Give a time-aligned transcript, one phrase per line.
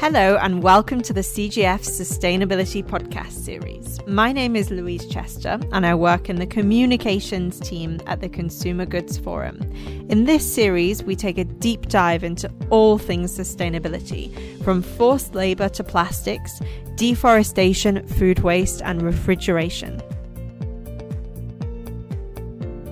[0.00, 3.98] Hello, and welcome to the CGF Sustainability Podcast Series.
[4.06, 8.86] My name is Louise Chester, and I work in the communications team at the Consumer
[8.86, 9.60] Goods Forum.
[10.08, 15.68] In this series, we take a deep dive into all things sustainability, from forced labour
[15.70, 16.60] to plastics,
[16.94, 20.00] deforestation, food waste, and refrigeration.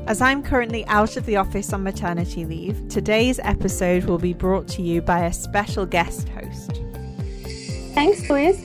[0.08, 4.66] As I'm currently out of the office on maternity leave, today's episode will be brought
[4.68, 6.82] to you by a special guest host.
[7.96, 8.62] Thanks, Louise.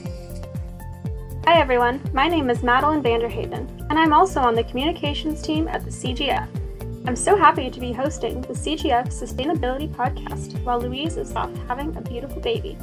[1.46, 2.02] Hi, everyone.
[2.12, 6.46] My name is Madeline Vanderhaven, and I'm also on the communications team at the CGF.
[7.06, 11.96] I'm so happy to be hosting the CGF Sustainability Podcast while Louise is off having
[11.96, 12.76] a beautiful baby.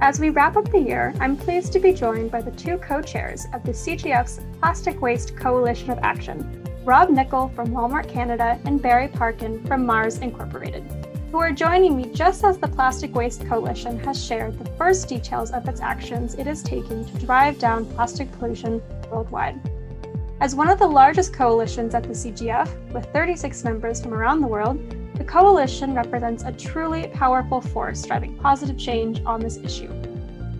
[0.00, 3.02] As we wrap up the year, I'm pleased to be joined by the two co
[3.02, 8.80] chairs of the CGF's Plastic Waste Coalition of Action, Rob Nickel from Walmart Canada and
[8.80, 11.01] Barry Parkin from Mars Incorporated
[11.32, 15.50] who are joining me just as the Plastic Waste Coalition has shared the first details
[15.50, 19.58] of its actions it is taking to drive down plastic pollution worldwide.
[20.42, 24.46] As one of the largest coalitions at the CGF, with 36 members from around the
[24.46, 24.78] world,
[25.14, 29.90] the coalition represents a truly powerful force driving positive change on this issue.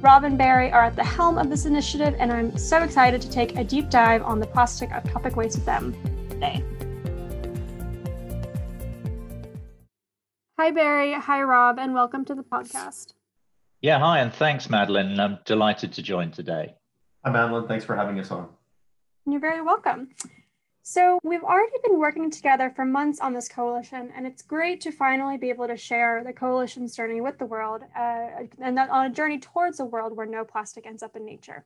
[0.00, 3.30] Rob and Barry are at the helm of this initiative, and I'm so excited to
[3.30, 5.94] take a deep dive on the plastic of topic waste with them
[6.30, 6.64] today.
[10.62, 11.12] Hi, Barry.
[11.12, 13.14] Hi, Rob, and welcome to the podcast.
[13.80, 15.18] Yeah, hi, and thanks, Madeline.
[15.18, 16.76] I'm delighted to join today.
[17.24, 17.66] Hi, Madeline.
[17.66, 18.48] Thanks for having us on.
[19.26, 20.10] You're very welcome.
[20.84, 24.92] So, we've already been working together for months on this coalition, and it's great to
[24.92, 28.28] finally be able to share the coalition's journey with the world uh,
[28.60, 31.64] and on a journey towards a world where no plastic ends up in nature.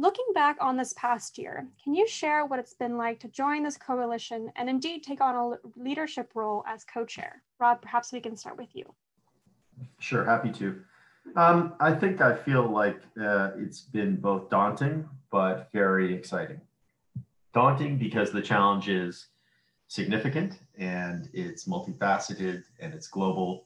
[0.00, 3.64] Looking back on this past year, can you share what it's been like to join
[3.64, 7.42] this coalition and indeed take on a leadership role as co chair?
[7.58, 8.84] Rob, perhaps we can start with you.
[9.98, 10.80] Sure, happy to.
[11.34, 16.60] Um, I think I feel like uh, it's been both daunting but very exciting.
[17.52, 19.26] Daunting because the challenge is
[19.88, 23.64] significant and it's multifaceted and it's global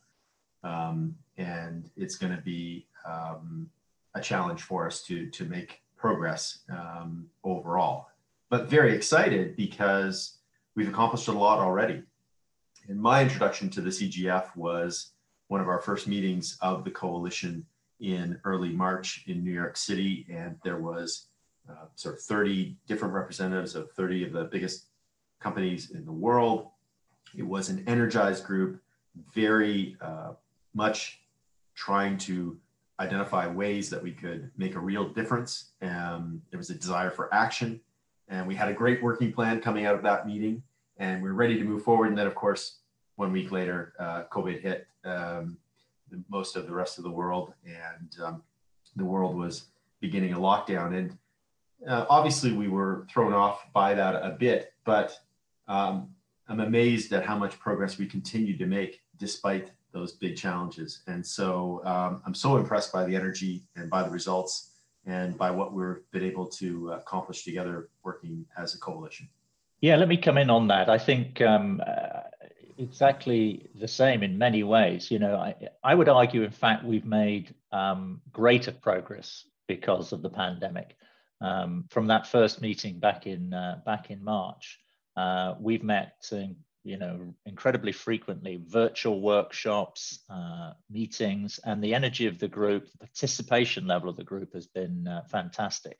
[0.64, 3.68] um, and it's going to be um,
[4.14, 8.08] a challenge for us to to make progress um, overall.
[8.50, 10.38] But very excited because
[10.74, 12.02] we've accomplished a lot already.
[12.88, 15.12] And my introduction to the CGF was
[15.46, 17.64] one of our first meetings of the coalition
[18.00, 20.26] in early March in New York City.
[20.28, 21.28] And there was
[21.70, 24.86] uh, sort of 30 different representatives of 30 of the biggest
[25.38, 26.66] companies in the world.
[27.38, 28.82] It was an energized group,
[29.32, 30.32] very uh,
[30.74, 31.20] much
[31.76, 32.58] trying to
[33.02, 35.72] identify ways that we could make a real difference.
[35.82, 37.80] Um, there was a desire for action,
[38.28, 40.62] and we had a great working plan coming out of that meeting,
[40.98, 42.08] and we are ready to move forward.
[42.08, 42.78] And then, of course,
[43.16, 45.58] one week later, uh, COVID hit um,
[46.28, 48.42] most of the rest of the world, and um,
[48.94, 49.64] the world was
[50.00, 50.96] beginning a lockdown.
[50.96, 51.18] And
[51.86, 55.18] uh, obviously, we were thrown off by that a bit, but
[55.66, 56.14] um,
[56.48, 61.02] I'm amazed at how much progress we continued to make despite those big challenges.
[61.06, 64.70] And so um, I'm so impressed by the energy and by the results
[65.06, 69.28] and by what we've been able to accomplish together working as a coalition.
[69.80, 70.88] Yeah, let me come in on that.
[70.88, 72.20] I think um, uh,
[72.78, 75.10] exactly the same in many ways.
[75.10, 80.22] You know, I, I would argue, in fact, we've made um, greater progress because of
[80.22, 80.96] the pandemic.
[81.40, 84.78] Um, from that first meeting back in uh, back in March,
[85.16, 86.54] uh, we've met in
[86.84, 92.98] you know, incredibly frequently, virtual workshops, uh, meetings, and the energy of the group, the
[92.98, 95.98] participation level of the group has been uh, fantastic.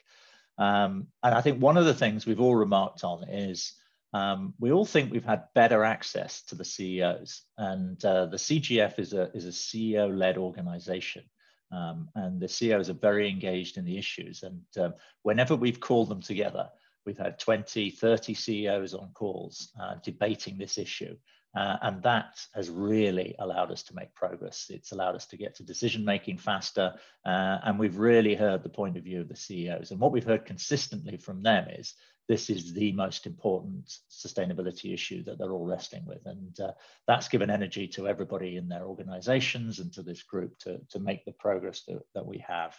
[0.59, 3.75] Um, and I think one of the things we've all remarked on is
[4.13, 8.99] um, we all think we've had better access to the CEOs, and uh, the CGF
[8.99, 11.25] is a is a CEO-led organization.
[11.71, 14.43] Um, and the CEOs are very engaged in the issues.
[14.43, 16.69] And um, whenever we've called them together,
[17.05, 21.17] We've had 20, 30 CEOs on calls uh, debating this issue.
[21.55, 24.67] Uh, and that has really allowed us to make progress.
[24.71, 26.95] It's allowed us to get to decision making faster.
[27.27, 29.91] Uh, and we've really heard the point of view of the CEOs.
[29.91, 31.95] And what we've heard consistently from them is
[32.27, 36.25] this is the most important sustainability issue that they're all wrestling with.
[36.25, 36.73] And uh,
[37.07, 41.27] that's given energy to everybody in their organizations and to this group to, to make
[41.27, 42.75] the progress that, that we have.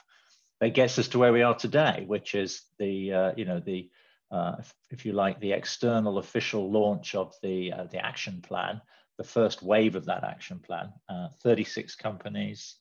[0.61, 3.91] That gets us to where we are today, which is the, uh, you know, the
[4.33, 8.81] uh, if, if, you like, the external official launch of the, uh, the action plan,
[9.19, 12.77] the first wave of that action plan, uh, 36 companies,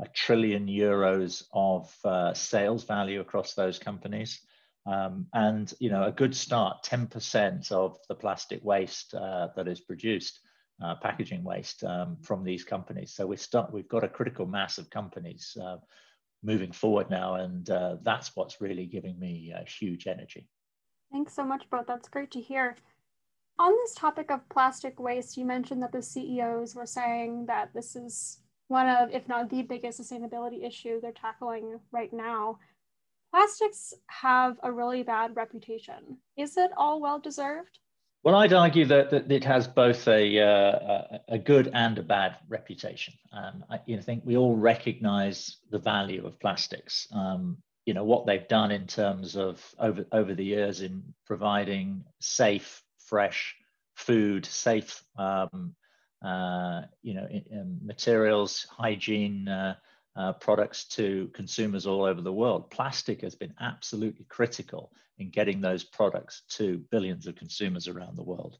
[0.00, 4.40] a trillion euros of uh, sales value across those companies.
[4.86, 9.80] Um, and you know a good start 10% of the plastic waste uh, that is
[9.80, 10.38] produced
[11.02, 14.88] packaging waste um, from these companies so we start we've got a critical mass of
[14.88, 15.56] companies
[16.44, 17.66] moving forward now, and
[18.04, 20.46] that's what's really giving me huge energy.
[21.16, 21.86] Thanks so much, both.
[21.86, 22.76] That's great to hear.
[23.58, 27.96] On this topic of plastic waste, you mentioned that the CEOs were saying that this
[27.96, 32.58] is one of, if not the biggest sustainability issue they're tackling right now.
[33.32, 36.18] Plastics have a really bad reputation.
[36.36, 37.78] Is it all well deserved?
[38.22, 42.36] Well, I'd argue that, that it has both a, uh, a good and a bad
[42.46, 43.14] reputation.
[43.32, 47.08] Um, I you know, think we all recognize the value of plastics.
[47.10, 52.04] Um, you know what they've done in terms of over over the years in providing
[52.20, 53.56] safe, fresh
[53.94, 55.74] food, safe um,
[56.22, 59.48] uh, you know in, in materials, hygiene.
[59.48, 59.76] Uh,
[60.16, 62.70] uh, products to consumers all over the world.
[62.70, 68.22] Plastic has been absolutely critical in getting those products to billions of consumers around the
[68.22, 68.56] world.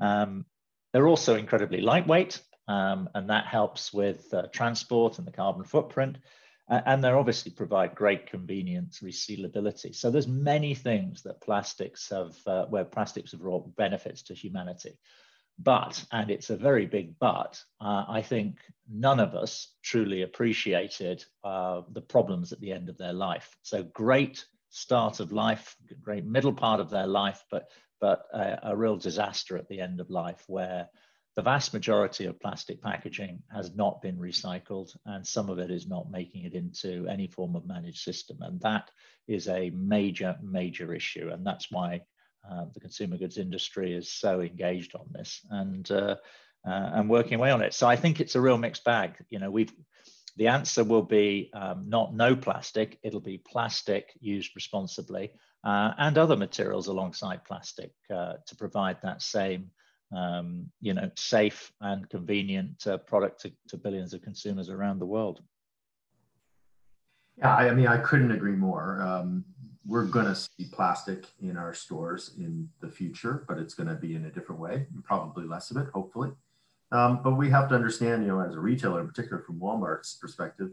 [0.00, 0.44] Um,
[0.92, 6.18] they're also incredibly lightweight, um, and that helps with uh, transport and the carbon footprint.
[6.70, 9.94] Uh, and they obviously provide great convenience, resealability.
[9.94, 14.98] So there's many things that plastics have, uh, where plastics have brought benefits to humanity.
[15.58, 21.24] But, and it's a very big but, uh, I think none of us truly appreciated
[21.42, 23.56] uh, the problems at the end of their life.
[23.62, 27.70] So great start of life, great middle part of their life, but,
[28.00, 30.88] but a, a real disaster at the end of life where
[31.38, 35.86] the vast majority of plastic packaging has not been recycled and some of it is
[35.86, 38.38] not making it into any form of managed system.
[38.40, 38.90] And that
[39.28, 41.30] is a major, major issue.
[41.32, 42.00] And that's why
[42.50, 46.16] uh, the consumer goods industry is so engaged on this and uh,
[46.66, 47.72] uh, and working away on it.
[47.72, 49.12] So I think it's a real mixed bag.
[49.30, 49.72] You know, we've
[50.38, 52.98] the answer will be um, not no plastic.
[53.04, 55.30] It'll be plastic used responsibly
[55.62, 59.70] uh, and other materials alongside plastic uh, to provide that same
[60.14, 65.06] um, you know safe and convenient uh, product to, to billions of consumers around the
[65.06, 65.40] world.
[67.36, 69.00] Yeah, I, I mean, I couldn't agree more.
[69.02, 69.44] Um,
[69.86, 73.94] we're going to see plastic in our stores in the future, but it's going to
[73.94, 76.30] be in a different way, probably less of it, hopefully.
[76.90, 80.14] Um, but we have to understand, you know, as a retailer, in particular from Walmart's
[80.14, 80.72] perspective,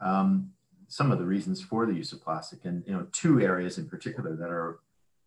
[0.00, 0.50] um,
[0.88, 3.88] some of the reasons for the use of plastic, and you know, two areas in
[3.88, 4.80] particular that are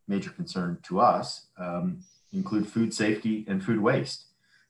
[0.08, 2.00] major concern to us um,
[2.34, 4.26] include food safety and food waste.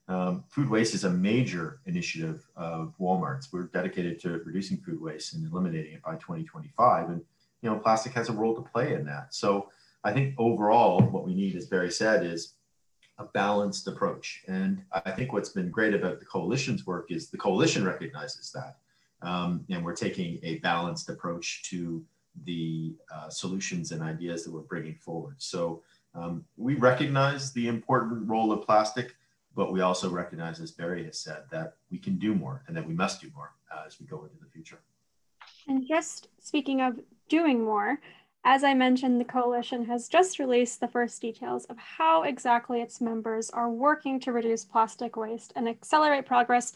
[0.08, 3.52] Um, food waste is a major initiative of Walmart's.
[3.52, 7.22] We're dedicated to reducing food waste and eliminating it by 2025, and
[7.62, 9.32] you know, plastic has a role to play in that.
[9.34, 9.70] So
[10.04, 12.54] I think overall, what we need, as Barry said, is
[13.18, 14.42] a balanced approach.
[14.48, 18.78] And I think what's been great about the coalition's work is the coalition recognizes that.
[19.26, 22.04] Um, and we're taking a balanced approach to
[22.44, 25.36] the uh, solutions and ideas that we're bringing forward.
[25.38, 25.82] So
[26.14, 29.16] um, we recognize the important role of plastic,
[29.54, 32.86] but we also recognize, as Barry has said, that we can do more and that
[32.86, 34.80] we must do more uh, as we go into the future.
[35.68, 36.98] And just speaking of
[37.28, 37.98] doing more,
[38.44, 43.00] as I mentioned, the coalition has just released the first details of how exactly its
[43.00, 46.72] members are working to reduce plastic waste and accelerate progress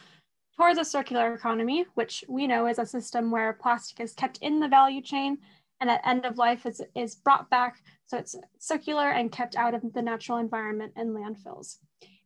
[0.57, 4.61] towards a circular economy, which we know is a system where plastic is kept in
[4.61, 5.39] the value chain
[5.81, 9.75] and at end of life is, is brought back so it's circular and kept out
[9.75, 11.79] of the natural environment and landfills.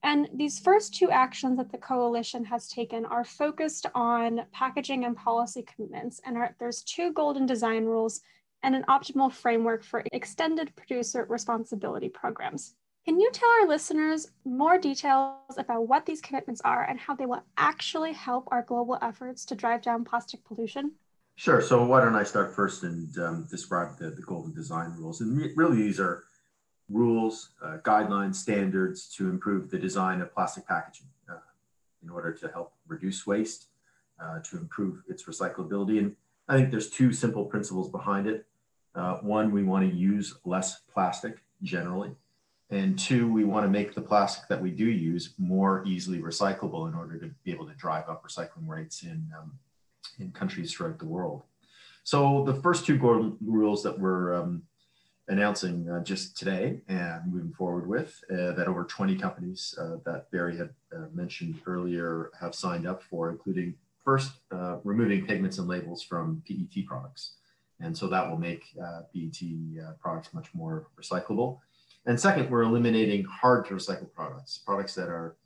[0.03, 5.17] And these first two actions that the coalition has taken are focused on packaging and
[5.17, 6.21] policy commitments.
[6.25, 8.21] And are, there's two golden design rules
[8.63, 12.75] and an optimal framework for extended producer responsibility programs.
[13.07, 17.25] Can you tell our listeners more details about what these commitments are and how they
[17.25, 20.93] will actually help our global efforts to drive down plastic pollution?
[21.41, 21.63] Sure.
[21.63, 25.23] So why don't I start first and um, describe the, the golden design rules?
[25.23, 26.25] And really, these are
[26.91, 31.39] rules, uh, guidelines, standards to improve the design of plastic packaging uh,
[32.03, 33.69] in order to help reduce waste,
[34.23, 35.99] uh, to improve its recyclability.
[35.99, 36.15] And
[36.47, 38.45] I think there's two simple principles behind it.
[38.95, 42.11] Uh, one, we want to use less plastic generally.
[42.69, 46.87] And two, we want to make the plastic that we do use more easily recyclable
[46.87, 49.53] in order to be able to drive up recycling rates in, um,
[50.19, 51.43] in countries throughout the world.
[52.05, 54.63] So the first two golden rules that we're um,
[55.29, 60.31] announcing uh, just today and moving forward with uh, that over 20 companies uh, that
[60.31, 65.69] Barry had uh, mentioned earlier have signed up for, including first uh, removing pigments and
[65.69, 67.35] labels from PET products.
[67.81, 69.41] And so that will make uh, PET
[70.01, 71.59] products much more recyclable.
[72.07, 75.37] And second, we're eliminating hard to recycle products, products that are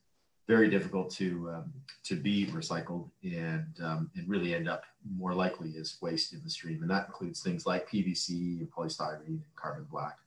[0.46, 1.72] very difficult to um,
[2.04, 4.84] to be recycled and um, and really end up
[5.16, 9.26] more likely as waste in the stream, and that includes things like PVC and polystyrene
[9.26, 10.18] and carbon black.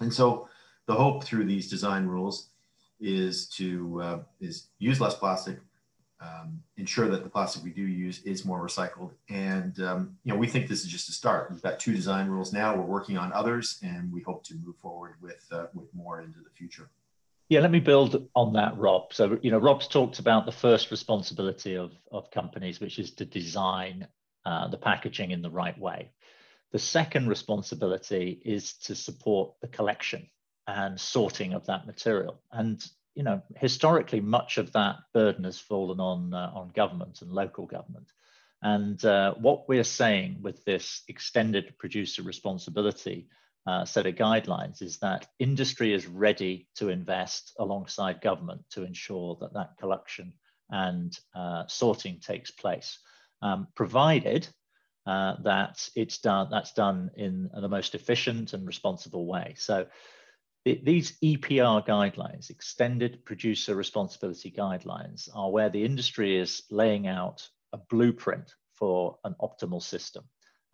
[0.00, 0.48] And so,
[0.86, 2.48] the hope through these design rules
[3.00, 5.58] is to uh, is use less plastic,
[6.20, 9.12] um, ensure that the plastic we do use is more recycled.
[9.30, 11.50] And um, you know, we think this is just a start.
[11.50, 12.76] We've got two design rules now.
[12.76, 16.40] We're working on others, and we hope to move forward with uh, with more into
[16.40, 16.90] the future.
[17.48, 19.14] Yeah, let me build on that, Rob.
[19.14, 23.24] So, you know, Rob's talked about the first responsibility of, of companies, which is to
[23.24, 24.06] design
[24.44, 26.10] uh, the packaging in the right way.
[26.72, 30.28] The second responsibility is to support the collection
[30.66, 32.42] and sorting of that material.
[32.52, 37.32] And you know, historically, much of that burden has fallen on uh, on government and
[37.32, 38.12] local government.
[38.62, 43.28] And uh, what we're saying with this extended producer responsibility
[43.66, 49.36] uh, set of guidelines is that industry is ready to invest alongside government to ensure
[49.40, 50.32] that that collection
[50.70, 52.98] and uh, sorting takes place,
[53.42, 54.48] um, provided
[55.06, 59.54] uh, that it's done that's done in the most efficient and responsible way.
[59.56, 59.86] So
[60.64, 67.78] these EPR guidelines, extended producer responsibility guidelines, are where the industry is laying out a
[67.78, 70.24] blueprint for an optimal system.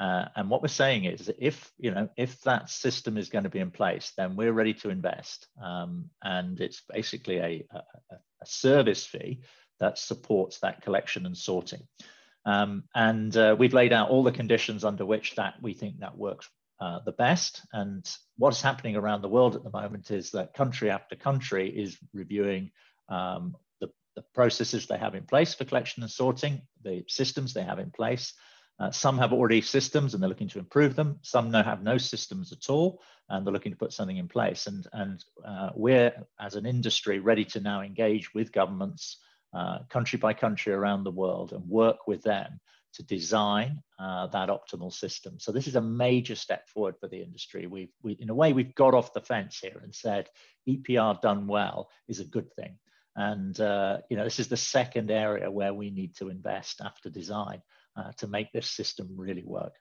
[0.01, 3.51] Uh, and what we're saying is if you know if that system is going to
[3.51, 5.47] be in place, then we're ready to invest.
[5.63, 7.79] Um, and it's basically a, a,
[8.11, 9.41] a, service fee
[9.81, 11.87] that supports that collection and sorting.
[12.45, 16.19] Um, and uh, we've laid out all the conditions under which that we think that
[16.19, 16.49] works
[16.81, 17.63] uh, the best.
[17.73, 21.71] And what is happening around the world at the moment is that country after country
[21.71, 22.73] is reviewing
[23.09, 27.63] um, the, the, processes they have in place for collection and sorting, the systems they
[27.63, 28.35] have in place.
[28.81, 31.19] Uh, some have already systems and they're looking to improve them.
[31.23, 34.67] Some no, have no systems at all and they're looking to put something in place.
[34.67, 39.19] And, and uh, we're, as an industry, ready to now engage with governments,
[39.57, 42.61] uh, country by country around the world and work with them
[42.95, 45.39] to design uh, that optimal system.
[45.39, 47.67] So this is a major step forward for the industry.
[47.67, 50.29] We've, we, in a way, we've got off the fence here and said
[50.69, 52.77] EPR done well is a good thing.
[53.17, 57.11] And uh, you know, this is the second area where we need to invest after
[57.11, 57.63] design
[57.97, 59.75] uh, to make this system really work.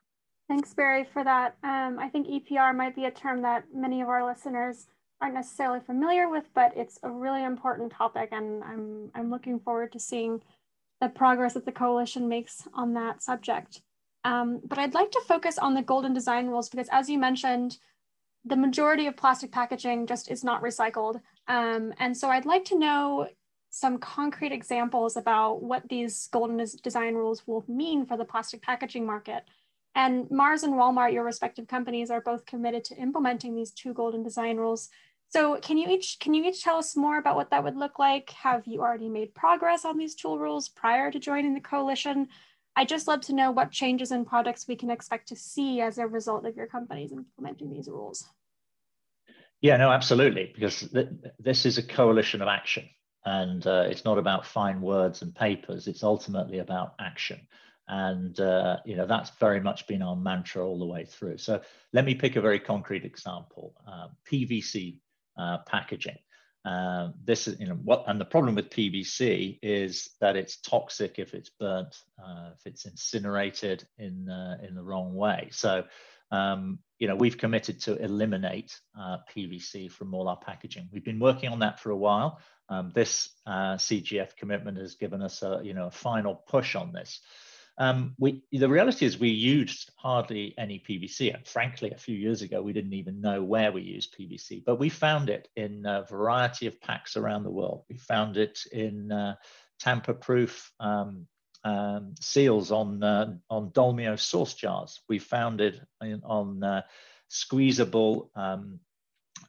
[0.47, 1.55] Thanks, Barry, for that.
[1.63, 4.87] Um, I think EPR might be a term that many of our listeners
[5.21, 9.93] aren't necessarily familiar with, but it's a really important topic, and I'm I'm looking forward
[9.93, 10.41] to seeing
[10.99, 13.81] the progress that the coalition makes on that subject.
[14.25, 17.77] Um, but I'd like to focus on the golden design rules because as you mentioned,
[18.45, 21.21] the majority of plastic packaging just is not recycled.
[21.47, 23.27] Um, and so I'd like to know
[23.75, 29.03] some concrete examples about what these golden design rules will mean for the plastic packaging
[29.03, 29.45] market.
[29.95, 34.21] And Mars and Walmart, your respective companies, are both committed to implementing these two golden
[34.21, 34.89] design rules.
[35.29, 37.97] So can you each can you each tell us more about what that would look
[37.97, 38.29] like?
[38.29, 42.27] Have you already made progress on these tool rules prior to joining the coalition?
[42.75, 45.97] I'd just love to know what changes in products we can expect to see as
[45.97, 48.29] a result of your companies implementing these rules.
[49.61, 51.07] Yeah, no, absolutely, because th
[51.39, 52.83] this is a coalition of action,
[53.25, 55.87] and uh, it's not about fine words and papers.
[55.87, 57.39] It's ultimately about action,
[57.87, 61.37] and uh, you know that's very much been our mantra all the way through.
[61.37, 61.61] So
[61.93, 64.99] let me pick a very concrete example: uh, PVC
[65.37, 66.17] uh, packaging.
[66.65, 71.15] Uh, this is, you know, what, and the problem with PVC is that it's toxic
[71.17, 74.29] if it's burnt, uh, if it's incinerated in
[74.65, 75.49] in the wrong way.
[75.51, 75.83] So,
[76.31, 80.89] um, you know, we've committed to eliminate uh, PVC from all our packaging.
[80.91, 82.39] We've been working on that for a while.
[82.69, 86.91] Um, this uh, CGF commitment has given us a, you know, a final push on
[86.91, 87.19] this.
[87.77, 91.33] Um, we, the reality is we used hardly any PVC.
[91.33, 94.79] And frankly, a few years ago, we didn't even know where we used PVC, but
[94.79, 97.83] we found it in a variety of packs around the world.
[97.89, 99.35] We found it in uh,
[99.79, 101.27] tamper-proof um,
[101.63, 105.01] um, seals on, uh, on Dolmio sauce jars.
[105.09, 106.81] We found it in, on uh,
[107.29, 108.29] squeezable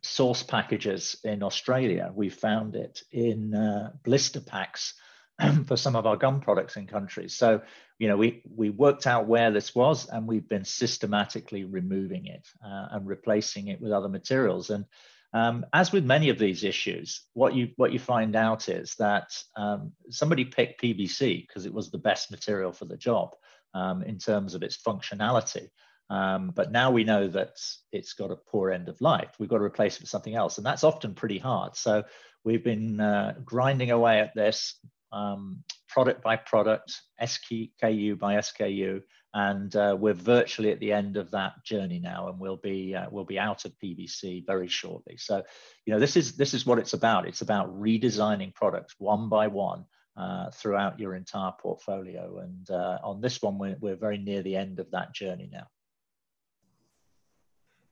[0.02, 2.10] sauce packages in Australia.
[2.14, 4.94] We found it in uh, blister packs
[5.66, 7.34] for some of our gum products in countries.
[7.34, 7.62] So,
[7.98, 12.46] you know, we, we worked out where this was and we've been systematically removing it
[12.64, 14.70] uh, and replacing it with other materials.
[14.70, 14.84] And
[15.32, 19.36] um, as with many of these issues, what you what you find out is that
[19.56, 23.30] um, somebody picked PVC because it was the best material for the job
[23.74, 25.68] um, in terms of its functionality.
[26.10, 27.56] Um, but now we know that
[27.92, 29.34] it's got a poor end of life.
[29.38, 31.76] We've got to replace it with something else, and that's often pretty hard.
[31.76, 32.04] So
[32.44, 34.78] we've been uh, grinding away at this,
[35.12, 39.00] um, product by product, SKU by SKU,
[39.32, 43.06] and uh, we're virtually at the end of that journey now, and we'll be uh,
[43.10, 45.16] we'll be out of PVC very shortly.
[45.16, 45.42] So,
[45.86, 47.26] you know, this is this is what it's about.
[47.28, 49.84] It's about redesigning products one by one
[50.16, 54.56] uh, throughout your entire portfolio, and uh, on this one, we're we're very near the
[54.56, 55.66] end of that journey now.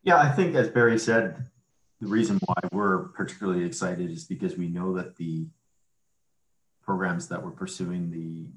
[0.02, 1.46] Yeah, I think as Barry said,
[2.00, 5.46] the reason why we're particularly excited is because we know that the
[6.84, 8.48] programs that we're pursuing the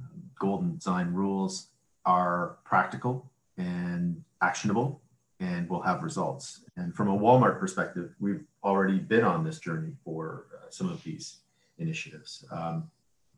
[0.00, 1.68] um, golden design rules
[2.04, 5.02] are practical and actionable
[5.40, 6.60] and will have results.
[6.76, 11.02] And from a Walmart perspective, we've already been on this journey for uh, some of
[11.02, 11.38] these
[11.78, 12.44] initiatives.
[12.52, 12.90] Um,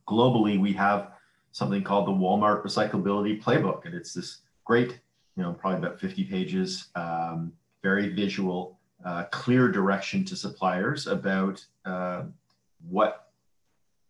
[0.07, 1.13] globally, we have
[1.53, 5.01] something called the Walmart Recyclability Playbook, and it's this great,
[5.41, 7.51] you know, probably about 50 pages, um,
[7.83, 12.25] very visual, uh, clear direction to suppliers about uh,
[12.91, 13.31] what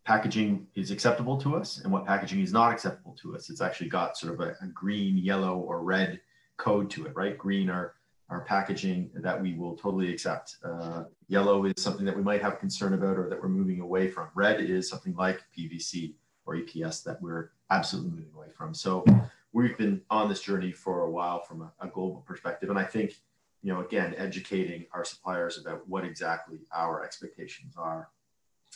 [0.05, 3.49] packaging is acceptable to us and what packaging is not acceptable to us.
[3.49, 6.21] It's actually got sort of a, a green, yellow, or red
[6.57, 7.39] code to it, right?
[7.39, 7.95] Green are
[8.29, 10.57] our packaging that we will totally accept.
[10.65, 14.09] Uh, yellow is something that we might have concern about or that we're moving away
[14.09, 14.27] from.
[14.35, 18.75] Red is something like PVC or EPS that we're absolutely moving away from.
[18.75, 19.05] So
[19.53, 22.71] we've been on this journey for a while from a, a global perspective.
[22.71, 23.15] And I think,
[23.63, 28.09] you know, again, educating our suppliers about what exactly our expectations are.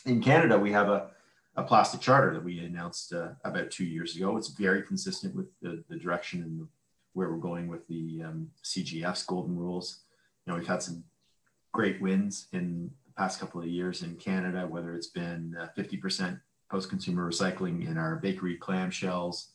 [0.05, 1.07] In Canada, we have a,
[1.55, 4.37] a plastic charter that we announced uh, about two years ago.
[4.37, 6.67] It's very consistent with the, the direction and
[7.13, 10.01] where we're going with the um, CGF's golden rules.
[10.45, 11.03] You know, we've had some
[11.71, 16.39] great wins in the past couple of years in Canada, whether it's been uh, 50%
[16.69, 19.47] post-consumer recycling in our bakery clamshells.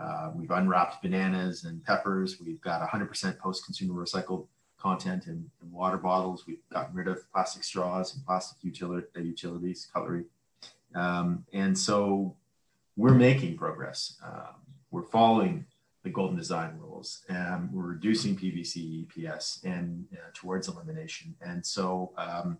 [0.00, 2.40] Uh, we've unwrapped bananas and peppers.
[2.40, 4.46] We've got 100% post-consumer recycled
[4.78, 6.46] content in, in, water bottles.
[6.46, 10.24] We've gotten rid of plastic straws and plastic uh, utilities, cutlery.
[10.94, 12.34] Um, and so
[12.96, 14.16] we're making progress.
[14.24, 14.54] Um,
[14.90, 15.66] we're following
[16.02, 17.24] the golden design rules.
[17.28, 21.34] and we're reducing PVC EPS and uh, towards elimination.
[21.42, 22.56] And so um,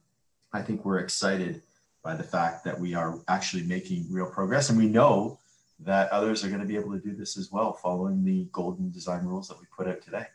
[0.53, 1.63] I think we're excited
[2.03, 4.69] by the fact that we are actually making real progress.
[4.69, 5.39] And we know
[5.85, 8.91] that others are going to be able to do this as well, following the golden
[8.91, 10.27] design rules that we put out today.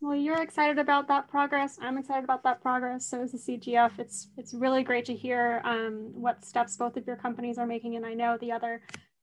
[0.00, 1.78] Well, you're excited about that progress.
[1.80, 3.06] I'm excited about that progress.
[3.06, 3.98] So is the CGF.
[3.98, 7.94] It's it's really great to hear um, what steps both of your companies are making,
[7.94, 8.82] and I know the other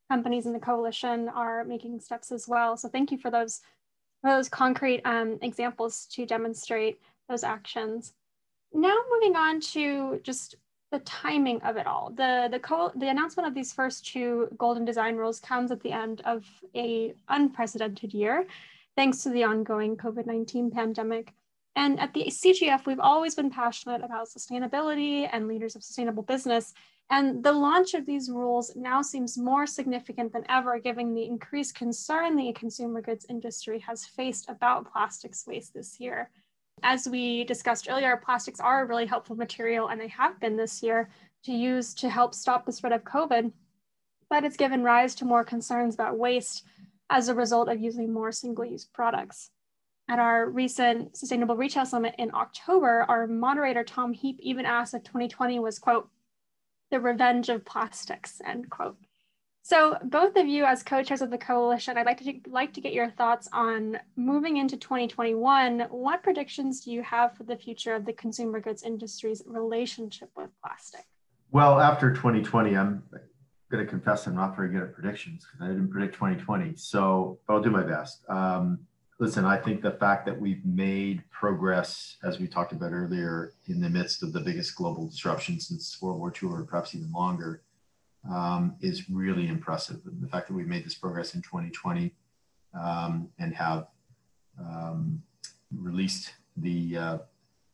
[0.09, 2.77] companies in the coalition are making steps as well.
[2.77, 3.61] So thank you for those,
[4.21, 8.13] for those concrete um, examples to demonstrate those actions.
[8.73, 10.55] Now moving on to just
[10.91, 12.11] the timing of it all.
[12.15, 15.91] The, the, co the announcement of these first two golden design rules comes at the
[15.91, 18.45] end of a unprecedented year,
[18.95, 21.33] thanks to the ongoing COVID-19 pandemic.
[21.75, 26.73] And at the CGF, we've always been passionate about sustainability and leaders of sustainable business.
[27.11, 31.75] And the launch of these rules now seems more significant than ever, given the increased
[31.75, 36.29] concern the consumer goods industry has faced about plastics waste this year.
[36.83, 40.81] As we discussed earlier, plastics are a really helpful material, and they have been this
[40.81, 41.09] year
[41.43, 43.51] to use to help stop the spread of COVID.
[44.29, 46.63] But it's given rise to more concerns about waste
[47.09, 49.51] as a result of using more single use products.
[50.07, 55.03] At our recent Sustainable Retail Summit in October, our moderator Tom Heap even asked if
[55.03, 56.09] 2020 was, quote,
[56.91, 58.97] the revenge of plastics, end quote.
[59.61, 62.93] So both of you as co-chairs of the coalition, I'd like to like to get
[62.93, 65.81] your thoughts on moving into 2021.
[65.89, 70.49] What predictions do you have for the future of the consumer goods industry's relationship with
[70.63, 71.05] plastic?
[71.51, 73.03] Well, after 2020, I'm
[73.71, 76.75] going to confess I'm not very good at predictions because I didn't predict 2020.
[76.75, 78.23] So I'll do my best.
[78.29, 78.79] Um,
[79.19, 83.81] listen, I think the fact that we've made progress, as we talked about earlier, in
[83.81, 87.61] the midst of the biggest global disruption since World War II, or perhaps even longer,
[88.31, 90.01] um, is really impressive.
[90.05, 92.13] And the fact that we've made this progress in 2020
[92.79, 93.87] um, and have
[94.59, 95.21] um,
[95.75, 97.17] released the uh,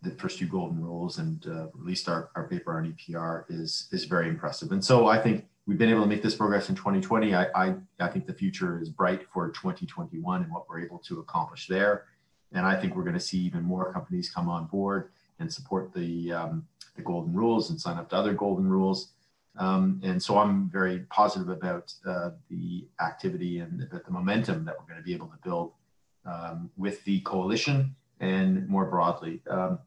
[0.02, 4.06] the first two golden rules and uh, released our, our paper on EPR is is
[4.06, 4.72] very impressive.
[4.72, 7.34] And so I think we've been able to make this progress in 2020.
[7.34, 11.20] I, I, I, think the future is bright for 2021 and what we're able to
[11.20, 12.06] accomplish there.
[12.54, 15.92] And I think we're going to see even more companies come on board and support
[15.94, 19.14] the, um, the golden rules and sign up to other golden rules.
[19.58, 24.86] Um, and so I'm very positive about uh, the activity and the, momentum that we're
[24.86, 25.72] going to be able to build
[26.26, 29.42] um, with the coalition and more broadly.
[29.50, 29.80] Um,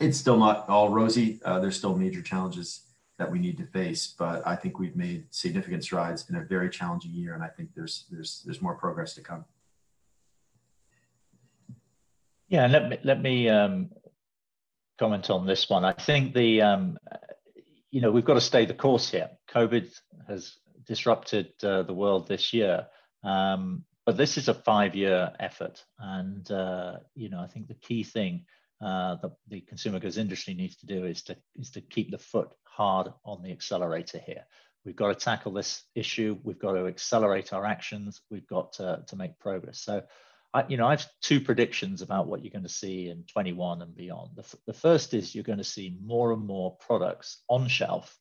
[0.00, 1.40] it's still not all rosy.
[1.44, 2.82] Uh, there's still major challenges
[3.18, 4.14] that we need to face.
[4.18, 7.70] But I think we've made significant strides in a very challenging year, and I think
[7.74, 9.44] there's there's there's more progress to come.
[12.48, 13.90] Yeah, let me let me um,
[14.98, 15.84] comment on this one.
[15.84, 16.98] I think the um,
[17.90, 19.30] you know we've got to stay the course here.
[19.50, 19.90] COVID
[20.28, 22.86] has disrupted uh, the world this year,
[23.24, 28.04] um, but this is a five-year effort, and uh, you know I think the key
[28.04, 28.44] thing
[28.80, 32.18] uh, the, the consumer goods industry needs to do is to is to keep the
[32.18, 34.44] foot hard on the accelerator here.
[34.84, 36.38] We've got to tackle this issue.
[36.44, 38.22] We've got to accelerate our actions.
[38.30, 39.80] We've got to, to make progress.
[39.80, 40.02] So,
[40.54, 43.82] I, you know, I have two predictions about what you're going to see in 21
[43.82, 44.30] and beyond.
[44.36, 48.18] The, the first is you're going to see more and more products on shelf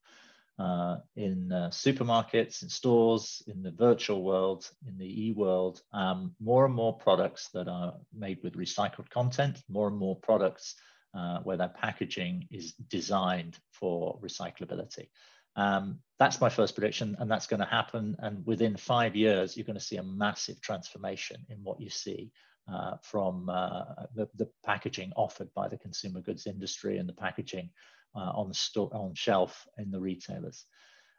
[0.60, 6.66] uh, in uh, supermarkets, in stores, in the virtual world, in the e-world, um, more
[6.66, 10.76] and more products that are made with recycled content, more and more products
[11.14, 15.08] uh, where their packaging is designed for recyclability.
[15.58, 18.16] Um, that's my first prediction, and that's going to happen.
[18.20, 22.32] And within five years, you're going to see a massive transformation in what you see
[22.72, 23.84] uh, from uh,
[24.16, 27.70] the, the, packaging offered by the consumer goods industry and the packaging
[28.16, 30.66] uh, on, store, on shelf in the retailers.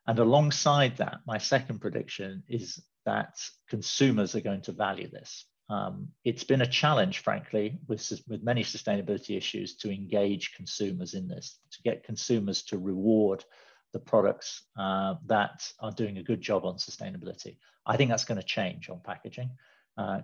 [0.07, 3.35] And alongside that, my second prediction is that
[3.69, 5.47] consumers are going to value this.
[5.71, 11.29] Um, it's been a challenge, frankly, with, with many sustainability issues to engage consumers in
[11.29, 13.45] this, to get consumers to reward
[13.93, 17.57] the products uh, that are doing a good job on sustainability.
[17.87, 19.51] I think that's going to change on packaging.
[19.97, 20.21] Uh,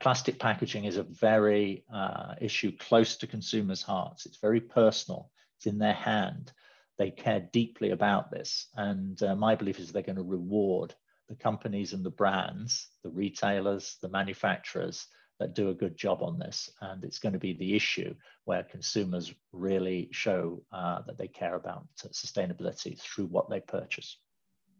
[0.00, 4.26] plastic packaging is a very uh, issue close to consumers' hearts.
[4.26, 5.30] It's very personal.
[5.56, 6.52] It's in their hand.
[6.98, 8.68] They care deeply about this.
[8.76, 10.94] And uh, my belief is they're going to reward
[11.30, 15.06] the companies and the brands, the retailers, the manufacturers
[15.40, 16.70] that do a good job on this.
[16.80, 21.56] And it's going to be the issue where consumers really show uh, that they care
[21.56, 24.18] about sustainability through what they purchase.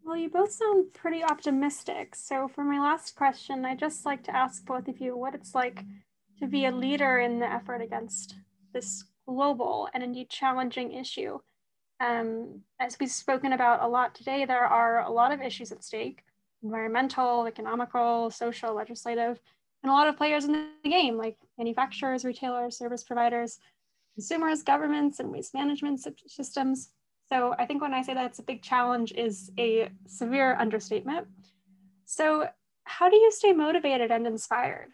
[0.03, 2.15] Well, you both sound pretty optimistic.
[2.15, 5.53] So, for my last question, I'd just like to ask both of you what it's
[5.53, 5.83] like
[6.39, 8.35] to be a leader in the effort against
[8.73, 11.39] this global and indeed challenging issue.
[11.99, 15.83] Um, as we've spoken about a lot today, there are a lot of issues at
[15.83, 16.23] stake
[16.63, 19.39] environmental, economical, social, legislative,
[19.83, 23.59] and a lot of players in the game, like manufacturers, retailers, service providers,
[24.15, 26.89] consumers, governments, and waste management systems.
[27.29, 31.27] So I think when I say that it's a big challenge is a severe understatement.
[32.05, 32.47] So
[32.83, 34.89] how do you stay motivated and inspired?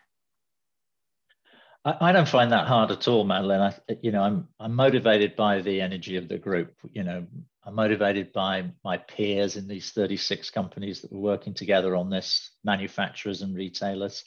[1.86, 3.62] I, don't find that hard at all, Madeline.
[3.62, 6.74] I, you know, I'm I'm motivated by the energy of the group.
[6.92, 7.26] You know,
[7.64, 12.52] I'm motivated by my peers in these 36 companies that were working together on this,
[12.64, 14.26] manufacturers and retailers.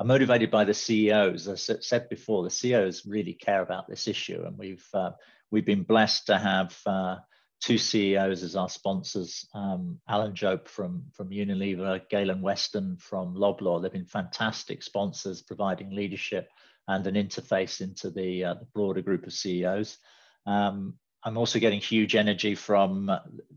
[0.00, 1.46] I'm motivated by the CEOs.
[1.46, 5.10] As I said before, the CEOs really care about this issue, and we've uh,
[5.50, 7.16] we've been blessed to have uh,
[7.60, 9.46] two CEOs as our sponsors.
[9.52, 13.82] Um, Alan Jope from from Unilever, Galen Weston from Loblaw.
[13.82, 16.48] They've been fantastic sponsors, providing leadership
[16.88, 19.98] and an interface into the, uh, the broader group of CEOs.
[20.46, 23.12] Um, I'm also getting huge energy from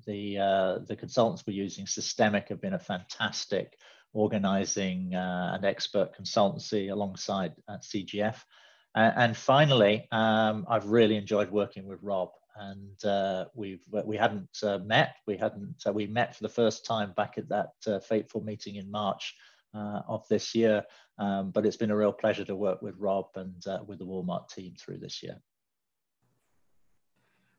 [0.05, 1.85] the uh, the consultants we're using.
[1.85, 3.77] SYSTEMIQ have been a fantastic
[4.13, 8.37] organizing uh, and expert consultancy alongside uh, CGF.
[8.95, 12.29] and finally, um, I've really enjoyed working with Rob.
[12.55, 15.15] And uh, we've we hadn't uh, met.
[15.25, 15.83] We hadn't.
[15.91, 19.33] we met for the first time back at that fateful meeting in March
[19.73, 20.83] uh, of this year.
[21.19, 24.05] Um, but it's been a real pleasure to work with Rob and uh, with the
[24.05, 25.37] Walmart team through this year.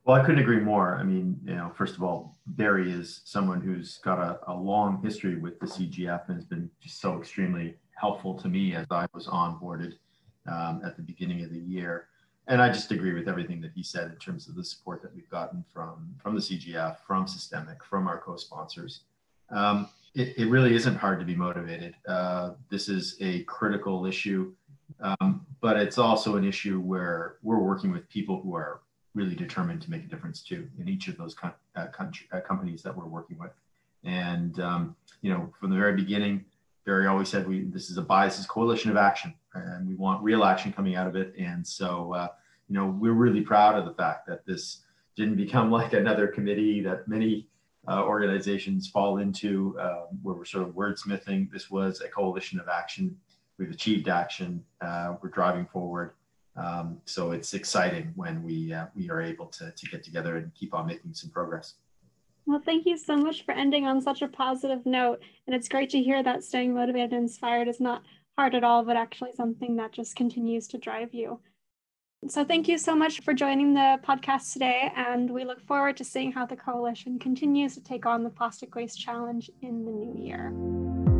[0.04, 0.96] Well, I couldn't agree more.
[0.96, 5.02] I mean, you know, first of all, Barry is someone who's got a, a long
[5.02, 9.06] history with the CGF and has been just so extremely helpful to me as I
[9.14, 9.94] was onboarded
[10.46, 12.08] um, at the beginning of the year.
[12.48, 15.14] And I just agree with everything that he said in terms of the support that
[15.14, 19.04] we've gotten from from the CGF, from SYSTEMIQ, from our co-sponsors.
[19.48, 21.94] Um, it, it really isn't hard to be motivated.
[22.06, 24.52] Uh, this is a critical issue,
[25.00, 28.82] um, but it's also an issue where we're working with people who are
[29.14, 31.36] really determined to make a difference too in each of those
[31.76, 33.52] uh, country, uh, companies that we're working with.
[34.04, 36.44] And um, you know, from the very beginning,
[36.84, 40.44] Barry always said we this is a biases coalition of action, and we want real
[40.44, 41.34] action coming out of it.
[41.38, 42.28] And so, uh,
[42.68, 44.80] you know, we're really proud of the fact that this
[45.16, 47.48] didn't become like another committee that many
[47.88, 51.50] uh, organizations fall into, uh, where we're sort of wordsmithing.
[51.50, 53.16] This was a coalition of action.
[53.58, 54.64] We've achieved action.
[54.80, 56.12] Uh, we're driving forward.
[56.56, 60.54] Um, so it's exciting when we uh, we are able to, to get together and
[60.54, 61.74] keep on making some progress.
[62.46, 65.20] Well, thank you so much for ending on such a positive note.
[65.46, 68.02] And it's great to hear that staying motivated and inspired is not
[68.36, 71.40] hard at all, but actually something that just continues to drive you.
[72.28, 76.04] So thank you so much for joining the podcast today, and we look forward to
[76.04, 80.24] seeing how the coalition continues to take on the plastic waste challenge in the new
[80.24, 81.13] year.